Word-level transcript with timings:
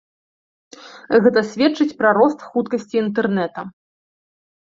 Гэта 1.25 1.43
сведчыць 1.49 1.97
пра 2.01 2.09
рост 2.19 2.39
хуткасці 2.49 2.95
інтэрнэта. 3.03 3.61